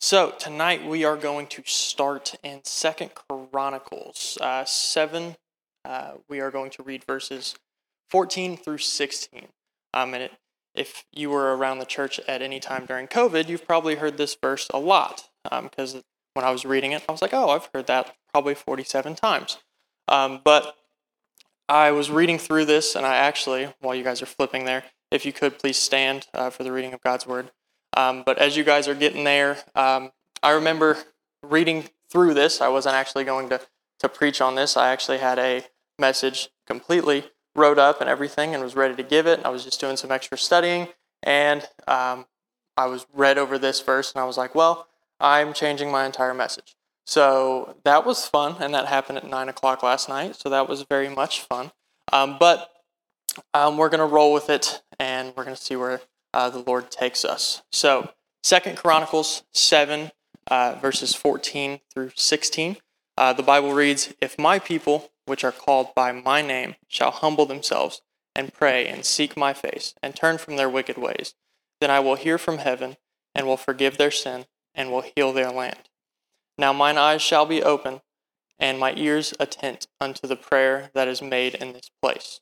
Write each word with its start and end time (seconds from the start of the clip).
So 0.00 0.32
tonight 0.38 0.86
we 0.86 1.04
are 1.04 1.16
going 1.16 1.48
to 1.48 1.62
start 1.66 2.36
in 2.44 2.60
Second 2.62 3.10
Chronicles 3.14 4.38
uh, 4.40 4.64
seven. 4.64 5.36
Uh, 5.84 6.12
we 6.28 6.38
are 6.38 6.52
going 6.52 6.70
to 6.70 6.84
read 6.84 7.02
verses 7.02 7.56
fourteen 8.08 8.56
through 8.56 8.78
sixteen. 8.78 9.48
Um, 9.92 10.14
and 10.14 10.22
it, 10.22 10.32
if 10.72 11.04
you 11.12 11.30
were 11.30 11.56
around 11.56 11.80
the 11.80 11.84
church 11.84 12.20
at 12.28 12.42
any 12.42 12.60
time 12.60 12.86
during 12.86 13.08
COVID, 13.08 13.48
you've 13.48 13.66
probably 13.66 13.96
heard 13.96 14.18
this 14.18 14.36
verse 14.40 14.68
a 14.72 14.78
lot. 14.78 15.28
Because 15.42 15.96
um, 15.96 16.02
when 16.34 16.44
I 16.44 16.52
was 16.52 16.64
reading 16.64 16.92
it, 16.92 17.02
I 17.08 17.12
was 17.12 17.20
like, 17.20 17.34
"Oh, 17.34 17.50
I've 17.50 17.68
heard 17.74 17.88
that 17.88 18.14
probably 18.32 18.54
forty-seven 18.54 19.16
times." 19.16 19.58
Um, 20.06 20.40
but 20.44 20.76
I 21.68 21.90
was 21.90 22.08
reading 22.08 22.38
through 22.38 22.66
this, 22.66 22.94
and 22.94 23.04
I 23.04 23.16
actually, 23.16 23.74
while 23.80 23.96
you 23.96 24.04
guys 24.04 24.22
are 24.22 24.26
flipping 24.26 24.64
there, 24.64 24.84
if 25.10 25.26
you 25.26 25.32
could 25.32 25.58
please 25.58 25.76
stand 25.76 26.28
uh, 26.32 26.50
for 26.50 26.62
the 26.62 26.70
reading 26.70 26.94
of 26.94 27.02
God's 27.02 27.26
word. 27.26 27.50
Um, 27.96 28.22
but 28.24 28.38
as 28.38 28.56
you 28.56 28.64
guys 28.64 28.88
are 28.88 28.94
getting 28.94 29.24
there, 29.24 29.58
um, 29.74 30.12
I 30.42 30.50
remember 30.52 30.98
reading 31.42 31.88
through 32.10 32.34
this. 32.34 32.60
I 32.60 32.68
wasn't 32.68 32.94
actually 32.94 33.24
going 33.24 33.48
to, 33.48 33.60
to 34.00 34.08
preach 34.08 34.40
on 34.40 34.54
this. 34.54 34.76
I 34.76 34.88
actually 34.88 35.18
had 35.18 35.38
a 35.38 35.64
message 35.98 36.50
completely 36.66 37.24
wrote 37.54 37.78
up 37.78 38.00
and 38.00 38.08
everything 38.08 38.54
and 38.54 38.62
was 38.62 38.76
ready 38.76 38.94
to 38.94 39.02
give 39.02 39.26
it. 39.26 39.40
I 39.44 39.48
was 39.48 39.64
just 39.64 39.80
doing 39.80 39.96
some 39.96 40.12
extra 40.12 40.38
studying 40.38 40.88
and 41.22 41.68
um, 41.88 42.26
I 42.76 42.86
was 42.86 43.06
read 43.12 43.38
over 43.38 43.58
this 43.58 43.80
verse 43.80 44.12
and 44.12 44.22
I 44.22 44.24
was 44.24 44.38
like, 44.38 44.54
well, 44.54 44.86
I'm 45.20 45.52
changing 45.52 45.90
my 45.90 46.06
entire 46.06 46.34
message. 46.34 46.76
So 47.04 47.76
that 47.84 48.06
was 48.06 48.26
fun 48.26 48.56
and 48.60 48.72
that 48.74 48.86
happened 48.86 49.18
at 49.18 49.28
9 49.28 49.48
o'clock 49.48 49.82
last 49.82 50.08
night. 50.08 50.36
So 50.36 50.48
that 50.50 50.68
was 50.68 50.82
very 50.82 51.08
much 51.08 51.40
fun. 51.40 51.72
Um, 52.12 52.36
but 52.38 52.70
um, 53.54 53.76
we're 53.76 53.88
going 53.88 54.00
to 54.00 54.06
roll 54.06 54.32
with 54.32 54.48
it 54.48 54.82
and 55.00 55.32
we're 55.36 55.44
going 55.44 55.56
to 55.56 55.62
see 55.62 55.76
where 55.76 56.00
uh, 56.34 56.50
the 56.50 56.60
Lord 56.60 56.90
takes 56.90 57.24
us. 57.24 57.62
So, 57.72 58.10
Second 58.42 58.76
Chronicles 58.76 59.42
7, 59.52 60.10
uh, 60.46 60.76
verses 60.80 61.14
14 61.14 61.80
through 61.92 62.12
16. 62.14 62.76
Uh, 63.16 63.32
the 63.32 63.42
Bible 63.42 63.72
reads, 63.72 64.14
If 64.20 64.38
my 64.38 64.58
people, 64.58 65.10
which 65.26 65.44
are 65.44 65.52
called 65.52 65.94
by 65.94 66.12
my 66.12 66.40
name, 66.40 66.76
shall 66.86 67.10
humble 67.10 67.46
themselves 67.46 68.00
and 68.34 68.54
pray 68.54 68.86
and 68.86 69.04
seek 69.04 69.36
my 69.36 69.52
face 69.52 69.94
and 70.02 70.14
turn 70.14 70.38
from 70.38 70.56
their 70.56 70.68
wicked 70.68 70.96
ways, 70.96 71.34
then 71.80 71.90
I 71.90 72.00
will 72.00 72.14
hear 72.14 72.38
from 72.38 72.58
heaven 72.58 72.96
and 73.34 73.46
will 73.46 73.56
forgive 73.56 73.98
their 73.98 74.10
sin 74.10 74.46
and 74.74 74.90
will 74.90 75.04
heal 75.16 75.32
their 75.32 75.50
land. 75.50 75.88
Now 76.56 76.72
mine 76.72 76.98
eyes 76.98 77.22
shall 77.22 77.46
be 77.46 77.62
open 77.62 78.00
and 78.58 78.78
my 78.78 78.94
ears 78.96 79.34
attent 79.38 79.86
unto 80.00 80.26
the 80.26 80.36
prayer 80.36 80.90
that 80.94 81.08
is 81.08 81.22
made 81.22 81.54
in 81.54 81.72
this 81.72 81.90
place. 82.02 82.40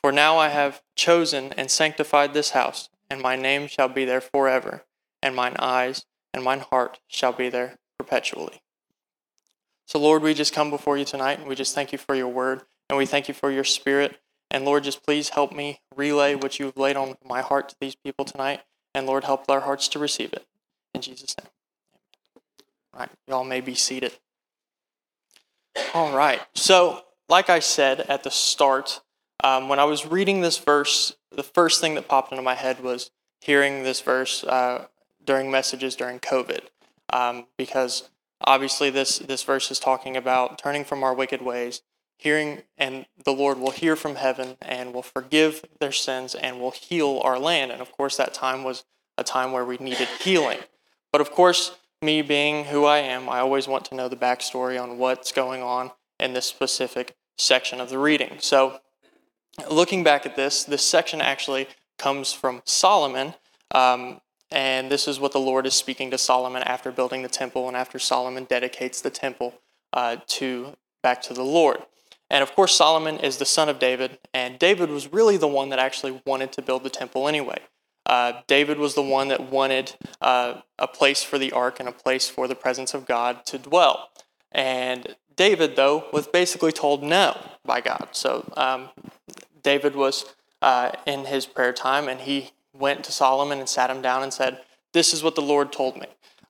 For 0.00 0.12
now 0.12 0.38
I 0.38 0.48
have 0.48 0.82
chosen 0.96 1.52
and 1.56 1.70
sanctified 1.70 2.34
this 2.34 2.50
house, 2.50 2.88
and 3.10 3.20
my 3.20 3.36
name 3.36 3.66
shall 3.66 3.88
be 3.88 4.04
there 4.04 4.20
forever, 4.20 4.84
and 5.22 5.34
mine 5.34 5.56
eyes 5.58 6.04
and 6.32 6.44
mine 6.44 6.60
heart 6.60 7.00
shall 7.06 7.32
be 7.32 7.48
there 7.48 7.78
perpetually. 7.98 8.60
So, 9.86 9.98
Lord, 9.98 10.22
we 10.22 10.34
just 10.34 10.52
come 10.52 10.70
before 10.70 10.98
you 10.98 11.04
tonight, 11.04 11.38
and 11.38 11.48
we 11.48 11.54
just 11.54 11.74
thank 11.74 11.92
you 11.92 11.98
for 11.98 12.14
your 12.14 12.28
word, 12.28 12.62
and 12.90 12.98
we 12.98 13.06
thank 13.06 13.28
you 13.28 13.34
for 13.34 13.50
your 13.50 13.64
spirit. 13.64 14.18
And 14.50 14.64
Lord, 14.64 14.84
just 14.84 15.04
please 15.04 15.30
help 15.30 15.52
me 15.52 15.80
relay 15.94 16.34
what 16.34 16.58
you've 16.58 16.76
laid 16.76 16.96
on 16.96 17.16
my 17.24 17.40
heart 17.40 17.68
to 17.70 17.76
these 17.80 17.94
people 17.94 18.24
tonight. 18.24 18.60
And 18.94 19.06
Lord, 19.06 19.24
help 19.24 19.46
their 19.46 19.60
hearts 19.60 19.88
to 19.88 19.98
receive 19.98 20.32
it. 20.32 20.46
In 20.94 21.00
Jesus' 21.00 21.36
name. 21.38 21.50
All 22.94 23.00
right, 23.00 23.10
y'all 23.28 23.44
may 23.44 23.60
be 23.60 23.74
seated. 23.74 24.12
All 25.94 26.16
right. 26.16 26.40
So, 26.54 27.02
like 27.28 27.50
I 27.50 27.58
said 27.58 28.00
at 28.00 28.22
the 28.22 28.30
start, 28.30 29.00
um, 29.44 29.68
when 29.68 29.78
I 29.78 29.84
was 29.84 30.06
reading 30.06 30.40
this 30.40 30.58
verse, 30.58 31.16
the 31.36 31.42
first 31.42 31.80
thing 31.80 31.94
that 31.94 32.08
popped 32.08 32.32
into 32.32 32.42
my 32.42 32.54
head 32.54 32.82
was 32.82 33.10
hearing 33.40 33.82
this 33.82 34.00
verse 34.00 34.42
uh, 34.44 34.86
during 35.24 35.50
messages 35.50 35.94
during 35.94 36.18
COVID, 36.18 36.62
um, 37.12 37.46
because 37.56 38.08
obviously 38.40 38.90
this 38.90 39.18
this 39.18 39.42
verse 39.42 39.70
is 39.70 39.78
talking 39.78 40.16
about 40.16 40.58
turning 40.58 40.84
from 40.84 41.02
our 41.02 41.14
wicked 41.14 41.42
ways, 41.42 41.82
hearing, 42.16 42.62
and 42.78 43.06
the 43.24 43.32
Lord 43.32 43.58
will 43.58 43.70
hear 43.70 43.96
from 43.96 44.16
heaven 44.16 44.56
and 44.62 44.94
will 44.94 45.02
forgive 45.02 45.64
their 45.80 45.92
sins 45.92 46.34
and 46.34 46.58
will 46.58 46.70
heal 46.70 47.20
our 47.22 47.38
land. 47.38 47.70
And 47.70 47.80
of 47.80 47.92
course, 47.92 48.16
that 48.16 48.34
time 48.34 48.64
was 48.64 48.84
a 49.18 49.24
time 49.24 49.52
where 49.52 49.64
we 49.64 49.76
needed 49.78 50.08
healing. 50.20 50.58
But 51.12 51.20
of 51.20 51.30
course, 51.30 51.76
me 52.02 52.22
being 52.22 52.66
who 52.66 52.84
I 52.84 52.98
am, 52.98 53.28
I 53.28 53.38
always 53.38 53.68
want 53.68 53.84
to 53.86 53.94
know 53.94 54.08
the 54.08 54.16
backstory 54.16 54.80
on 54.82 54.98
what's 54.98 55.32
going 55.32 55.62
on 55.62 55.92
in 56.18 56.32
this 56.32 56.46
specific 56.46 57.16
section 57.38 57.80
of 57.80 57.90
the 57.90 57.98
reading. 57.98 58.36
So 58.40 58.80
looking 59.70 60.04
back 60.04 60.26
at 60.26 60.36
this, 60.36 60.64
this 60.64 60.82
section 60.82 61.20
actually 61.20 61.68
comes 61.98 62.32
from 62.32 62.62
Solomon. 62.64 63.34
Um, 63.72 64.20
and 64.50 64.90
this 64.90 65.08
is 65.08 65.18
what 65.18 65.32
the 65.32 65.40
Lord 65.40 65.66
is 65.66 65.74
speaking 65.74 66.10
to 66.12 66.18
Solomon 66.18 66.62
after 66.62 66.92
building 66.92 67.22
the 67.22 67.28
temple 67.28 67.66
and 67.66 67.76
after 67.76 67.98
Solomon 67.98 68.44
dedicates 68.44 69.00
the 69.00 69.10
temple 69.10 69.54
uh, 69.92 70.16
to 70.28 70.76
back 71.02 71.22
to 71.22 71.34
the 71.34 71.42
Lord. 71.42 71.78
And 72.30 72.42
of 72.42 72.54
course, 72.54 72.74
Solomon 72.74 73.18
is 73.18 73.36
the 73.36 73.44
son 73.44 73.68
of 73.68 73.78
David, 73.78 74.18
and 74.34 74.58
David 74.58 74.90
was 74.90 75.12
really 75.12 75.36
the 75.36 75.46
one 75.46 75.68
that 75.70 75.78
actually 75.78 76.20
wanted 76.26 76.52
to 76.52 76.62
build 76.62 76.82
the 76.82 76.90
temple 76.90 77.28
anyway. 77.28 77.58
Uh, 78.04 78.40
David 78.46 78.78
was 78.78 78.94
the 78.94 79.02
one 79.02 79.28
that 79.28 79.50
wanted 79.50 79.94
uh, 80.20 80.60
a 80.78 80.86
place 80.86 81.22
for 81.22 81.38
the 81.38 81.52
ark 81.52 81.80
and 81.80 81.88
a 81.88 81.92
place 81.92 82.28
for 82.28 82.46
the 82.46 82.54
presence 82.54 82.94
of 82.94 83.06
God 83.06 83.44
to 83.46 83.58
dwell. 83.58 84.10
And 84.52 85.16
David, 85.36 85.76
though, 85.76 86.06
was 86.12 86.26
basically 86.26 86.72
told 86.72 87.02
no 87.02 87.38
by 87.64 87.80
God. 87.80 88.08
So 88.12 88.50
um, 88.56 88.88
David 89.62 89.94
was 89.94 90.24
uh, 90.62 90.92
in 91.06 91.26
his 91.26 91.46
prayer 91.46 91.72
time, 91.72 92.08
and 92.08 92.20
he 92.20 92.52
went 92.72 93.04
to 93.04 93.12
Solomon 93.12 93.58
and 93.58 93.68
sat 93.68 93.90
him 93.90 94.02
down 94.02 94.22
and 94.22 94.32
said, 94.32 94.60
This 94.92 95.12
is 95.12 95.22
what 95.22 95.34
the 95.34 95.42
Lord 95.42 95.72
told 95.72 95.96
me. 95.96 96.06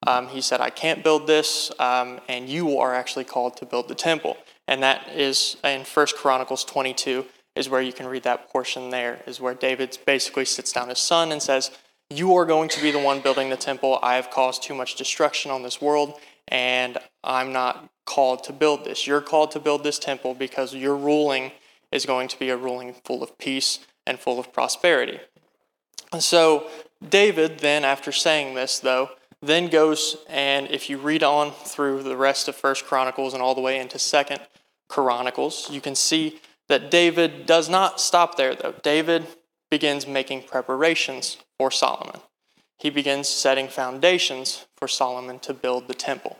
Um, 0.06 0.28
he 0.28 0.40
said, 0.40 0.60
I 0.60 0.70
can't 0.70 1.02
build 1.02 1.26
this, 1.26 1.72
um, 1.80 2.20
and 2.28 2.48
you 2.48 2.78
are 2.78 2.94
actually 2.94 3.24
called 3.24 3.56
to 3.56 3.66
build 3.66 3.88
the 3.88 3.94
temple. 3.94 4.36
And 4.68 4.82
that 4.82 5.08
is 5.14 5.56
in 5.64 5.84
First 5.84 6.16
Chronicles 6.16 6.64
22, 6.64 7.24
is 7.54 7.68
where 7.68 7.80
you 7.80 7.92
can 7.92 8.06
read 8.06 8.22
that 8.24 8.48
portion 8.50 8.90
there, 8.90 9.20
is 9.26 9.40
where 9.40 9.54
David 9.54 9.98
basically 10.06 10.44
sits 10.44 10.72
down 10.72 10.88
his 10.88 10.98
son 10.98 11.32
and 11.32 11.42
says, 11.42 11.70
You 12.10 12.36
are 12.36 12.44
going 12.44 12.68
to 12.70 12.82
be 12.82 12.90
the 12.90 12.98
one 12.98 13.20
building 13.20 13.50
the 13.50 13.56
temple. 13.56 13.98
I 14.02 14.14
have 14.16 14.30
caused 14.30 14.62
too 14.62 14.74
much 14.74 14.96
destruction 14.96 15.50
on 15.50 15.62
this 15.62 15.80
world, 15.80 16.20
and 16.48 16.98
I'm 17.24 17.52
not 17.52 17.90
called 18.04 18.44
to 18.44 18.52
build 18.52 18.84
this. 18.84 19.06
You're 19.06 19.20
called 19.20 19.50
to 19.52 19.60
build 19.60 19.82
this 19.82 19.98
temple 19.98 20.34
because 20.34 20.74
your 20.74 20.96
ruling 20.96 21.52
is 21.92 22.06
going 22.06 22.28
to 22.28 22.38
be 22.38 22.50
a 22.50 22.56
ruling 22.56 22.94
full 23.04 23.22
of 23.22 23.36
peace 23.38 23.80
and 24.06 24.18
full 24.18 24.38
of 24.38 24.52
prosperity. 24.52 25.20
And 26.12 26.22
so 26.22 26.68
David 27.06 27.58
then, 27.58 27.84
after 27.84 28.12
saying 28.12 28.54
this, 28.54 28.78
though, 28.78 29.10
then 29.42 29.68
goes 29.68 30.16
and 30.28 30.68
if 30.70 30.88
you 30.88 30.98
read 30.98 31.22
on 31.22 31.52
through 31.52 32.02
the 32.02 32.16
rest 32.16 32.48
of 32.48 32.56
First 32.56 32.84
Chronicles 32.84 33.34
and 33.34 33.42
all 33.42 33.54
the 33.54 33.60
way 33.60 33.78
into 33.78 33.98
Second 33.98 34.40
Chronicles, 34.88 35.68
you 35.70 35.80
can 35.80 35.94
see 35.94 36.40
that 36.68 36.90
David 36.90 37.46
does 37.46 37.68
not 37.68 38.00
stop 38.00 38.36
there, 38.36 38.54
though. 38.54 38.74
David 38.82 39.26
begins 39.70 40.06
making 40.06 40.42
preparations 40.42 41.38
for 41.58 41.70
Solomon. 41.70 42.20
He 42.78 42.90
begins 42.90 43.28
setting 43.28 43.68
foundations 43.68 44.65
for 44.76 44.88
Solomon 44.88 45.38
to 45.40 45.54
build 45.54 45.88
the 45.88 45.94
temple. 45.94 46.38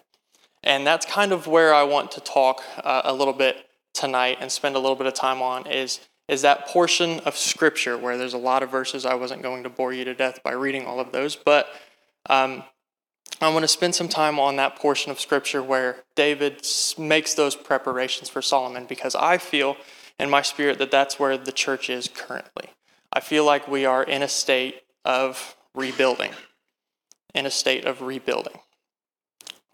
And 0.62 0.86
that's 0.86 1.06
kind 1.06 1.32
of 1.32 1.46
where 1.46 1.72
I 1.74 1.84
want 1.84 2.10
to 2.12 2.20
talk 2.20 2.62
uh, 2.82 3.02
a 3.04 3.14
little 3.14 3.32
bit 3.32 3.66
tonight 3.94 4.38
and 4.40 4.50
spend 4.50 4.76
a 4.76 4.78
little 4.78 4.96
bit 4.96 5.06
of 5.06 5.14
time 5.14 5.40
on 5.40 5.66
is, 5.66 6.00
is 6.28 6.42
that 6.42 6.66
portion 6.66 7.20
of 7.20 7.36
Scripture 7.36 7.96
where 7.96 8.18
there's 8.18 8.34
a 8.34 8.38
lot 8.38 8.62
of 8.62 8.70
verses. 8.70 9.06
I 9.06 9.14
wasn't 9.14 9.42
going 9.42 9.62
to 9.62 9.70
bore 9.70 9.92
you 9.92 10.04
to 10.04 10.14
death 10.14 10.42
by 10.42 10.52
reading 10.52 10.86
all 10.86 11.00
of 11.00 11.12
those, 11.12 11.36
but 11.36 11.68
um, 12.28 12.64
I 13.40 13.48
want 13.50 13.64
to 13.64 13.68
spend 13.68 13.94
some 13.94 14.08
time 14.08 14.38
on 14.38 14.56
that 14.56 14.76
portion 14.76 15.12
of 15.12 15.20
Scripture 15.20 15.62
where 15.62 16.04
David 16.14 16.66
makes 16.98 17.34
those 17.34 17.54
preparations 17.54 18.28
for 18.28 18.40
Solomon 18.40 18.86
because 18.86 19.14
I 19.14 19.38
feel 19.38 19.76
in 20.18 20.30
my 20.30 20.42
spirit 20.42 20.78
that 20.78 20.90
that's 20.90 21.18
where 21.18 21.36
the 21.36 21.52
church 21.52 21.90
is 21.90 22.08
currently. 22.08 22.70
I 23.12 23.20
feel 23.20 23.44
like 23.44 23.68
we 23.68 23.84
are 23.84 24.02
in 24.02 24.22
a 24.22 24.28
state 24.28 24.82
of 25.04 25.56
rebuilding, 25.74 26.32
in 27.36 27.46
a 27.46 27.50
state 27.50 27.84
of 27.84 28.00
rebuilding. 28.00 28.58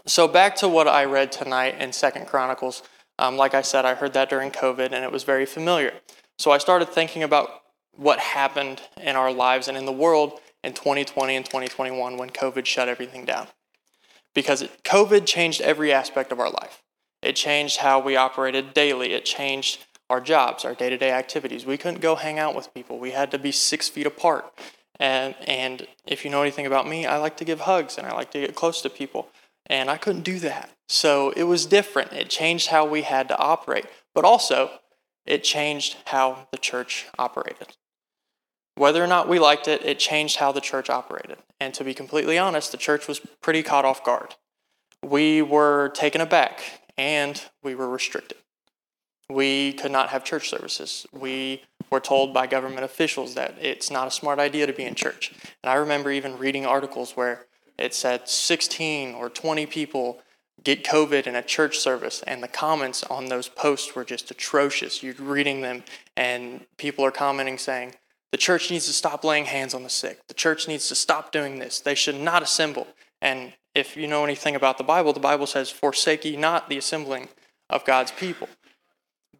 So 0.04 0.26
back 0.26 0.56
to 0.56 0.68
what 0.68 0.88
I 0.88 1.04
read 1.04 1.30
tonight 1.30 1.80
in 1.80 1.92
Second 1.92 2.26
Chronicles. 2.26 2.82
Um, 3.18 3.36
like 3.36 3.54
I 3.54 3.62
said, 3.62 3.84
I 3.84 3.94
heard 3.94 4.14
that 4.14 4.28
during 4.28 4.50
COVID, 4.50 4.86
and 4.86 5.04
it 5.04 5.12
was 5.12 5.22
very 5.22 5.46
familiar. 5.46 5.94
So 6.38 6.50
I 6.50 6.58
started 6.58 6.88
thinking 6.88 7.22
about 7.22 7.62
what 7.96 8.18
happened 8.18 8.82
in 9.00 9.14
our 9.14 9.32
lives 9.32 9.68
and 9.68 9.76
in 9.76 9.86
the 9.86 9.92
world 9.92 10.40
in 10.64 10.72
2020 10.72 11.36
and 11.36 11.44
2021 11.44 12.16
when 12.16 12.30
COVID 12.30 12.66
shut 12.66 12.88
everything 12.88 13.24
down. 13.24 13.46
Because 14.34 14.64
COVID 14.84 15.24
changed 15.26 15.60
every 15.60 15.92
aspect 15.92 16.32
of 16.32 16.40
our 16.40 16.50
life. 16.50 16.82
It 17.22 17.36
changed 17.36 17.78
how 17.78 18.00
we 18.00 18.16
operated 18.16 18.74
daily. 18.74 19.12
It 19.12 19.24
changed 19.24 19.84
our 20.10 20.20
jobs, 20.20 20.64
our 20.64 20.74
day 20.74 20.90
to 20.90 20.98
day 20.98 21.12
activities. 21.12 21.64
We 21.64 21.76
couldn't 21.76 22.00
go 22.00 22.16
hang 22.16 22.38
out 22.38 22.56
with 22.56 22.74
people. 22.74 22.98
We 22.98 23.12
had 23.12 23.30
to 23.30 23.38
be 23.38 23.52
six 23.52 23.88
feet 23.88 24.06
apart. 24.06 24.52
And, 25.02 25.34
and 25.48 25.88
if 26.06 26.24
you 26.24 26.30
know 26.30 26.42
anything 26.42 26.64
about 26.64 26.88
me, 26.88 27.06
I 27.06 27.16
like 27.16 27.36
to 27.38 27.44
give 27.44 27.62
hugs 27.62 27.98
and 27.98 28.06
I 28.06 28.12
like 28.12 28.30
to 28.30 28.40
get 28.40 28.54
close 28.54 28.80
to 28.82 28.88
people. 28.88 29.28
And 29.66 29.90
I 29.90 29.96
couldn't 29.96 30.22
do 30.22 30.38
that. 30.38 30.70
So 30.88 31.32
it 31.32 31.42
was 31.42 31.66
different. 31.66 32.12
It 32.12 32.30
changed 32.30 32.68
how 32.68 32.86
we 32.86 33.02
had 33.02 33.26
to 33.26 33.36
operate, 33.36 33.86
but 34.14 34.24
also 34.24 34.70
it 35.26 35.42
changed 35.42 35.96
how 36.06 36.46
the 36.52 36.56
church 36.56 37.06
operated. 37.18 37.76
Whether 38.76 39.02
or 39.02 39.08
not 39.08 39.28
we 39.28 39.40
liked 39.40 39.66
it, 39.66 39.84
it 39.84 39.98
changed 39.98 40.36
how 40.36 40.52
the 40.52 40.60
church 40.60 40.88
operated. 40.88 41.38
And 41.58 41.74
to 41.74 41.82
be 41.82 41.94
completely 41.94 42.38
honest, 42.38 42.70
the 42.70 42.78
church 42.78 43.08
was 43.08 43.20
pretty 43.40 43.64
caught 43.64 43.84
off 43.84 44.04
guard. 44.04 44.36
We 45.04 45.42
were 45.42 45.88
taken 45.88 46.20
aback 46.20 46.62
and 46.96 47.42
we 47.60 47.74
were 47.74 47.88
restricted. 47.88 48.38
We 49.32 49.72
could 49.72 49.92
not 49.92 50.10
have 50.10 50.24
church 50.24 50.48
services. 50.48 51.06
We 51.12 51.62
were 51.90 52.00
told 52.00 52.32
by 52.32 52.46
government 52.46 52.84
officials 52.84 53.34
that 53.34 53.54
it's 53.60 53.90
not 53.90 54.08
a 54.08 54.10
smart 54.10 54.38
idea 54.38 54.66
to 54.66 54.72
be 54.72 54.84
in 54.84 54.94
church. 54.94 55.32
And 55.62 55.70
I 55.70 55.74
remember 55.74 56.10
even 56.10 56.38
reading 56.38 56.66
articles 56.66 57.12
where 57.12 57.46
it 57.78 57.94
said 57.94 58.28
16 58.28 59.14
or 59.14 59.28
20 59.28 59.66
people 59.66 60.22
get 60.64 60.84
COVID 60.84 61.26
in 61.26 61.34
a 61.34 61.42
church 61.42 61.78
service, 61.78 62.22
and 62.26 62.42
the 62.42 62.48
comments 62.48 63.02
on 63.04 63.26
those 63.26 63.48
posts 63.48 63.94
were 63.94 64.04
just 64.04 64.30
atrocious. 64.30 65.02
You're 65.02 65.14
reading 65.14 65.60
them, 65.60 65.82
and 66.16 66.66
people 66.76 67.04
are 67.04 67.10
commenting 67.10 67.58
saying, 67.58 67.94
the 68.30 68.38
church 68.38 68.70
needs 68.70 68.86
to 68.86 68.92
stop 68.92 69.24
laying 69.24 69.44
hands 69.44 69.74
on 69.74 69.82
the 69.82 69.90
sick. 69.90 70.26
The 70.28 70.34
church 70.34 70.66
needs 70.66 70.88
to 70.88 70.94
stop 70.94 71.32
doing 71.32 71.58
this. 71.58 71.80
They 71.80 71.94
should 71.94 72.18
not 72.18 72.42
assemble. 72.42 72.86
And 73.20 73.52
if 73.74 73.96
you 73.96 74.06
know 74.06 74.24
anything 74.24 74.56
about 74.56 74.78
the 74.78 74.84
Bible, 74.84 75.12
the 75.12 75.20
Bible 75.20 75.46
says, 75.46 75.70
Forsake 75.70 76.24
ye 76.24 76.36
not 76.36 76.68
the 76.68 76.78
assembling 76.78 77.28
of 77.68 77.84
God's 77.84 78.10
people. 78.12 78.48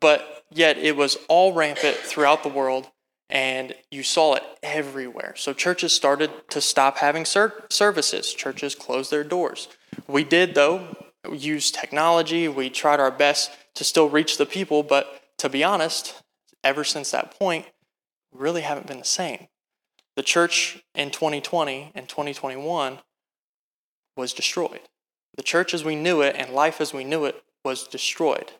But 0.03 0.45
yet 0.51 0.77
it 0.77 0.97
was 0.97 1.17
all 1.29 1.55
rampant 1.55 1.97
throughout 1.97 2.43
the 2.43 2.49
world, 2.51 2.91
and 3.31 3.75
you 3.91 4.03
saw 4.03 4.35
it 4.35 4.43
everywhere. 4.63 5.33
So 5.37 5.55
churches 5.55 5.95
started 5.95 6.31
to 6.51 6.61
stop 6.61 6.99
having 6.99 7.25
ser- 7.25 7.65
services, 7.71 8.35
churches 8.35 8.75
closed 8.75 9.11
their 9.11 9.25
doors. 9.25 9.69
We 10.07 10.25
did, 10.25 10.55
though, 10.55 10.97
use 11.33 11.71
technology. 11.71 12.49
We 12.49 12.69
tried 12.69 13.01
our 13.01 13.11
best 13.11 13.53
to 13.77 13.85
still 13.85 14.11
reach 14.11 14.37
the 14.37 14.45
people, 14.45 14.83
but 14.83 15.23
to 15.39 15.49
be 15.49 15.65
honest, 15.65 16.23
ever 16.63 16.85
since 16.85 17.11
that 17.13 17.39
point, 17.39 17.67
we 18.33 18.41
really 18.41 18.63
haven't 18.63 18.87
been 18.87 18.99
the 18.99 19.05
same. 19.05 19.47
The 20.17 20.23
church 20.23 20.83
in 20.95 21.11
2020 21.11 21.93
and 21.95 22.09
2021 22.09 22.99
was 24.17 24.35
destroyed. 24.35 24.81
The 25.37 25.43
church 25.43 25.73
as 25.73 25.85
we 25.85 25.97
knew 25.97 26.21
it 26.21 26.37
and 26.37 26.53
life 26.53 26.81
as 26.81 26.93
we 26.93 27.05
knew 27.05 27.25
it 27.25 27.43
was 27.65 27.89
destroyed. 27.89 28.53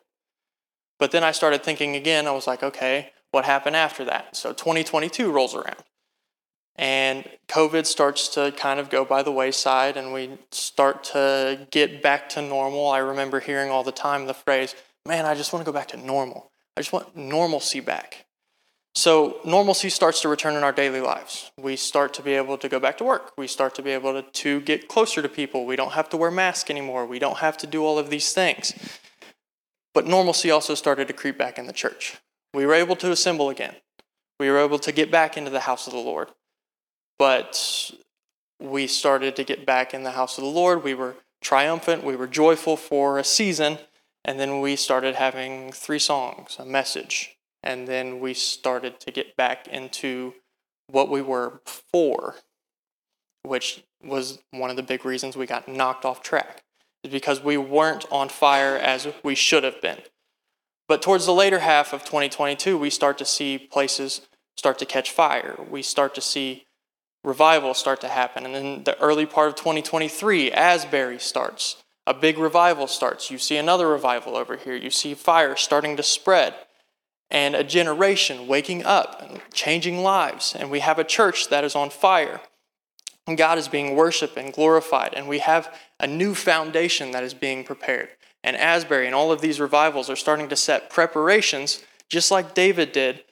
But 1.03 1.11
then 1.11 1.25
I 1.25 1.33
started 1.33 1.65
thinking 1.65 1.97
again, 1.97 2.27
I 2.27 2.31
was 2.31 2.47
like, 2.47 2.63
okay, 2.63 3.09
what 3.31 3.43
happened 3.43 3.75
after 3.75 4.05
that? 4.05 4.37
So 4.37 4.53
2022 4.53 5.33
rolls 5.33 5.53
around. 5.53 5.83
And 6.77 7.27
COVID 7.49 7.85
starts 7.85 8.29
to 8.35 8.53
kind 8.55 8.79
of 8.79 8.89
go 8.89 9.03
by 9.03 9.21
the 9.21 9.29
wayside, 9.29 9.97
and 9.97 10.13
we 10.13 10.37
start 10.51 11.03
to 11.11 11.67
get 11.71 12.01
back 12.01 12.29
to 12.29 12.41
normal. 12.41 12.87
I 12.87 12.99
remember 12.99 13.41
hearing 13.41 13.69
all 13.69 13.83
the 13.83 13.91
time 13.91 14.27
the 14.27 14.33
phrase, 14.33 14.75
man, 15.05 15.25
I 15.25 15.35
just 15.35 15.51
want 15.51 15.65
to 15.65 15.69
go 15.69 15.77
back 15.77 15.89
to 15.89 15.97
normal. 15.97 16.51
I 16.77 16.79
just 16.79 16.93
want 16.93 17.17
normalcy 17.17 17.81
back. 17.81 18.25
So 18.95 19.41
normalcy 19.43 19.89
starts 19.89 20.21
to 20.21 20.29
return 20.29 20.55
in 20.55 20.63
our 20.63 20.71
daily 20.71 21.01
lives. 21.01 21.51
We 21.57 21.75
start 21.75 22.13
to 22.13 22.21
be 22.21 22.31
able 22.31 22.57
to 22.59 22.69
go 22.69 22.79
back 22.79 22.97
to 22.99 23.03
work. 23.03 23.33
We 23.37 23.47
start 23.47 23.75
to 23.75 23.81
be 23.81 23.91
able 23.91 24.13
to, 24.13 24.21
to 24.21 24.61
get 24.61 24.87
closer 24.87 25.21
to 25.21 25.27
people. 25.27 25.65
We 25.65 25.75
don't 25.75 25.91
have 25.91 26.09
to 26.11 26.17
wear 26.17 26.31
masks 26.31 26.69
anymore. 26.69 27.05
We 27.05 27.19
don't 27.19 27.39
have 27.39 27.57
to 27.57 27.67
do 27.67 27.83
all 27.83 27.99
of 27.99 28.09
these 28.09 28.31
things. 28.31 28.73
But 29.93 30.07
normalcy 30.07 30.49
also 30.49 30.75
started 30.75 31.07
to 31.07 31.13
creep 31.13 31.37
back 31.37 31.57
in 31.57 31.67
the 31.67 31.73
church. 31.73 32.17
We 32.53 32.65
were 32.65 32.73
able 32.73 32.95
to 32.97 33.11
assemble 33.11 33.49
again. 33.49 33.75
We 34.39 34.49
were 34.49 34.59
able 34.59 34.79
to 34.79 34.91
get 34.91 35.11
back 35.11 35.37
into 35.37 35.51
the 35.51 35.61
house 35.61 35.87
of 35.87 35.93
the 35.93 35.99
Lord. 35.99 36.29
But 37.19 37.91
we 38.59 38.87
started 38.87 39.35
to 39.35 39.43
get 39.43 39.65
back 39.65 39.93
in 39.93 40.03
the 40.03 40.11
house 40.11 40.37
of 40.37 40.43
the 40.43 40.49
Lord. 40.49 40.83
We 40.83 40.93
were 40.93 41.15
triumphant. 41.41 42.03
We 42.03 42.15
were 42.15 42.27
joyful 42.27 42.77
for 42.77 43.19
a 43.19 43.23
season. 43.23 43.77
And 44.25 44.39
then 44.39 44.61
we 44.61 44.75
started 44.75 45.15
having 45.15 45.71
three 45.71 45.99
songs, 45.99 46.55
a 46.57 46.65
message, 46.65 47.35
and 47.61 47.87
then 47.87 48.19
we 48.21 48.33
started 48.33 48.99
to 49.01 49.11
get 49.11 49.35
back 49.35 49.67
into 49.67 50.33
what 50.87 51.09
we 51.09 51.21
were 51.21 51.61
before, 51.65 52.35
which 53.43 53.83
was 54.01 54.39
one 54.51 54.69
of 54.69 54.77
the 54.77 54.83
big 54.83 55.03
reasons 55.03 55.35
we 55.35 55.45
got 55.45 55.67
knocked 55.67 56.05
off 56.05 56.23
track, 56.23 56.63
is 57.03 57.11
because 57.11 57.43
we 57.43 57.57
weren't 57.57 58.05
on 58.11 58.29
fire 58.29 58.75
as 58.75 59.07
we 59.23 59.35
should 59.35 59.63
have 59.63 59.81
been. 59.81 59.99
But 60.87 61.01
towards 61.01 61.25
the 61.25 61.33
later 61.33 61.59
half 61.59 61.93
of 61.93 62.03
2022, 62.03 62.77
we 62.77 62.89
start 62.89 63.17
to 63.17 63.25
see 63.25 63.57
places 63.57 64.21
start 64.57 64.79
to 64.79 64.85
catch 64.85 65.11
fire. 65.11 65.57
We 65.69 65.81
start 65.81 66.15
to 66.15 66.21
see 66.21 66.65
revival 67.23 67.73
start 67.73 68.01
to 68.01 68.07
happen. 68.09 68.45
And 68.45 68.53
then 68.53 68.83
the 68.83 68.99
early 68.99 69.25
part 69.25 69.47
of 69.49 69.55
2023, 69.55 70.51
Asbury 70.51 71.19
starts. 71.19 71.83
A 72.05 72.13
big 72.13 72.37
revival 72.37 72.87
starts. 72.87 73.31
You 73.31 73.37
see 73.37 73.57
another 73.57 73.87
revival 73.87 74.35
over 74.35 74.57
here. 74.57 74.75
You 74.75 74.89
see 74.89 75.13
fire 75.13 75.55
starting 75.55 75.95
to 75.97 76.03
spread 76.03 76.53
and 77.31 77.55
a 77.55 77.63
generation 77.63 78.47
waking 78.47 78.83
up 78.83 79.21
and 79.21 79.41
changing 79.53 80.03
lives. 80.03 80.55
And 80.57 80.69
we 80.69 80.79
have 80.79 80.99
a 80.99 81.03
church 81.03 81.49
that 81.49 81.63
is 81.63 81.75
on 81.75 81.89
fire. 81.89 82.41
God 83.25 83.57
is 83.57 83.67
being 83.67 83.95
worshiped 83.95 84.37
and 84.37 84.53
glorified. 84.53 85.13
And 85.15 85.27
we 85.27 85.39
have 85.39 85.73
a 85.99 86.07
new 86.07 86.35
foundation 86.35 87.11
that 87.11 87.23
is 87.23 87.33
being 87.33 87.63
prepared. 87.63 88.09
And 88.43 88.57
Asbury 88.57 89.05
and 89.05 89.15
all 89.15 89.31
of 89.31 89.41
these 89.41 89.59
revivals 89.59 90.09
are 90.09 90.15
starting 90.15 90.49
to 90.49 90.55
set 90.55 90.89
preparations, 90.89 91.83
just 92.09 92.31
like 92.31 92.53
David 92.53 92.91
did, 92.91 93.23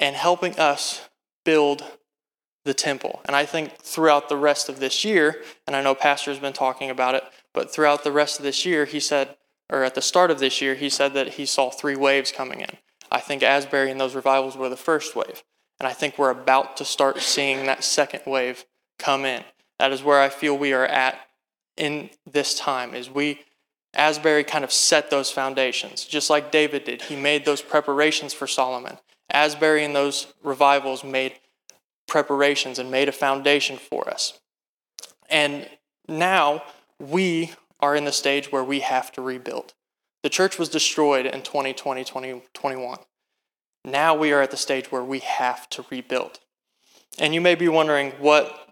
and 0.00 0.16
helping 0.16 0.58
us 0.58 1.08
build 1.44 1.84
the 2.64 2.74
temple. 2.74 3.20
And 3.24 3.36
I 3.36 3.44
think 3.44 3.78
throughout 3.78 4.28
the 4.28 4.36
rest 4.36 4.68
of 4.68 4.80
this 4.80 5.04
year, 5.04 5.42
and 5.66 5.76
I 5.76 5.82
know 5.82 5.94
Pastor 5.94 6.30
has 6.32 6.40
been 6.40 6.52
talking 6.52 6.90
about 6.90 7.14
it, 7.14 7.22
but 7.54 7.72
throughout 7.72 8.04
the 8.04 8.12
rest 8.12 8.38
of 8.38 8.42
this 8.42 8.66
year, 8.66 8.84
he 8.84 9.00
said, 9.00 9.36
or 9.70 9.84
at 9.84 9.94
the 9.94 10.02
start 10.02 10.30
of 10.30 10.40
this 10.40 10.60
year, 10.60 10.74
he 10.74 10.90
said 10.90 11.14
that 11.14 11.34
he 11.34 11.46
saw 11.46 11.70
three 11.70 11.96
waves 11.96 12.32
coming 12.32 12.60
in. 12.60 12.76
I 13.10 13.20
think 13.20 13.42
Asbury 13.42 13.90
and 13.90 14.00
those 14.00 14.14
revivals 14.14 14.56
were 14.56 14.68
the 14.68 14.76
first 14.76 15.14
wave. 15.14 15.42
And 15.78 15.86
I 15.86 15.92
think 15.92 16.18
we're 16.18 16.30
about 16.30 16.76
to 16.78 16.84
start 16.84 17.20
seeing 17.20 17.66
that 17.66 17.84
second 17.84 18.22
wave 18.26 18.64
come 18.98 19.24
in. 19.24 19.44
That 19.78 19.92
is 19.92 20.02
where 20.02 20.20
I 20.20 20.28
feel 20.28 20.56
we 20.56 20.72
are 20.72 20.86
at 20.86 21.18
in 21.76 22.10
this 22.30 22.58
time 22.58 22.94
is 22.94 23.08
we 23.08 23.40
Asbury 23.94 24.44
kind 24.44 24.64
of 24.64 24.72
set 24.72 25.10
those 25.10 25.30
foundations, 25.30 26.04
just 26.04 26.28
like 26.28 26.52
David 26.52 26.84
did. 26.84 27.02
He 27.02 27.16
made 27.16 27.44
those 27.44 27.62
preparations 27.62 28.34
for 28.34 28.46
Solomon. 28.46 28.98
Asbury 29.30 29.84
and 29.84 29.94
those 29.94 30.32
revivals 30.42 31.02
made 31.02 31.34
preparations 32.06 32.78
and 32.78 32.90
made 32.90 33.08
a 33.08 33.12
foundation 33.12 33.76
for 33.76 34.08
us. 34.08 34.40
And 35.30 35.68
now 36.08 36.62
we 36.98 37.52
are 37.80 37.96
in 37.96 38.04
the 38.04 38.12
stage 38.12 38.50
where 38.52 38.64
we 38.64 38.80
have 38.80 39.12
to 39.12 39.22
rebuild. 39.22 39.74
The 40.22 40.30
church 40.30 40.58
was 40.58 40.68
destroyed 40.68 41.26
in 41.26 41.42
2020, 41.42 42.04
2021. 42.04 42.98
Now 43.84 44.14
we 44.14 44.32
are 44.32 44.42
at 44.42 44.50
the 44.50 44.56
stage 44.56 44.90
where 44.90 45.04
we 45.04 45.20
have 45.20 45.68
to 45.70 45.84
rebuild. 45.90 46.40
And 47.18 47.34
you 47.34 47.40
may 47.40 47.54
be 47.54 47.68
wondering, 47.68 48.12
what, 48.18 48.67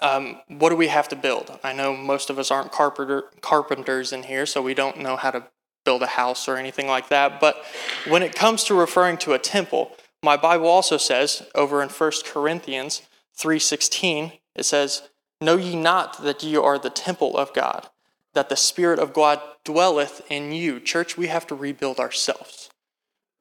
um, 0.00 0.40
what 0.48 0.70
do 0.70 0.76
we 0.76 0.88
have 0.88 1.08
to 1.08 1.16
build? 1.16 1.58
I 1.62 1.72
know 1.72 1.96
most 1.96 2.30
of 2.30 2.38
us 2.38 2.50
aren't 2.50 2.72
carpenter, 2.72 3.24
carpenters 3.40 4.12
in 4.12 4.24
here, 4.24 4.46
so 4.46 4.62
we 4.62 4.74
don't 4.74 4.98
know 4.98 5.16
how 5.16 5.30
to 5.30 5.44
build 5.84 6.02
a 6.02 6.06
house 6.06 6.48
or 6.48 6.56
anything 6.56 6.86
like 6.86 7.08
that. 7.08 7.40
But 7.40 7.64
when 8.06 8.22
it 8.22 8.34
comes 8.34 8.64
to 8.64 8.74
referring 8.74 9.16
to 9.18 9.32
a 9.32 9.38
temple, 9.38 9.96
my 10.22 10.36
Bible 10.36 10.66
also 10.66 10.96
says 10.96 11.42
over 11.54 11.82
in 11.82 11.88
1 11.88 12.24
Corinthians 12.24 13.02
3:16, 13.36 14.38
it 14.54 14.64
says, 14.64 15.02
"Know 15.40 15.56
ye 15.56 15.74
not 15.74 16.22
that 16.22 16.42
ye 16.42 16.56
are 16.56 16.78
the 16.78 16.90
temple 16.90 17.36
of 17.36 17.52
God, 17.52 17.88
that 18.34 18.48
the 18.48 18.56
Spirit 18.56 18.98
of 18.98 19.12
God 19.12 19.40
dwelleth 19.64 20.22
in 20.30 20.52
you. 20.52 20.80
Church, 20.80 21.16
we 21.16 21.28
have 21.28 21.46
to 21.48 21.54
rebuild 21.54 21.98
ourselves. 22.00 22.70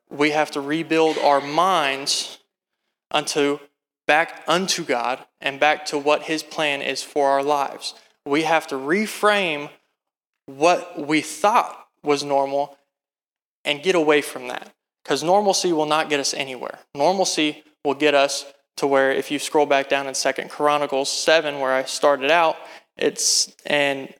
We 0.09 0.31
have 0.31 0.51
to 0.51 0.61
rebuild 0.61 1.17
our 1.17 1.41
minds 1.41 2.39
unto 3.09 3.59
back 4.11 4.43
unto 4.45 4.83
God 4.83 5.19
and 5.39 5.57
back 5.57 5.85
to 5.85 5.97
what 5.97 6.23
his 6.23 6.43
plan 6.43 6.81
is 6.81 7.01
for 7.01 7.29
our 7.29 7.41
lives. 7.41 7.93
We 8.25 8.41
have 8.41 8.67
to 8.67 8.75
reframe 8.75 9.69
what 10.47 11.07
we 11.07 11.21
thought 11.21 11.87
was 12.03 12.21
normal 12.21 12.77
and 13.63 13.81
get 13.81 13.95
away 13.95 14.21
from 14.21 14.49
that. 14.49 14.73
Because 15.01 15.23
normalcy 15.23 15.71
will 15.71 15.85
not 15.85 16.09
get 16.09 16.19
us 16.19 16.33
anywhere. 16.33 16.79
Normalcy 16.93 17.63
will 17.85 17.93
get 17.93 18.13
us 18.13 18.45
to 18.75 18.85
where 18.85 19.13
if 19.13 19.31
you 19.31 19.39
scroll 19.39 19.65
back 19.65 19.87
down 19.87 20.07
in 20.07 20.13
Second 20.13 20.49
Chronicles 20.49 21.09
7 21.09 21.61
where 21.61 21.71
I 21.71 21.83
started 21.85 22.29
out, 22.29 22.57
it's 22.97 23.55
and 23.65 24.13